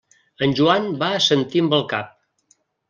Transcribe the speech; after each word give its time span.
En 0.45 0.55
Joan 0.59 0.89
va 1.03 1.11
assentir 1.19 1.65
amb 1.67 1.81
el 1.81 1.89
cap. 1.95 2.21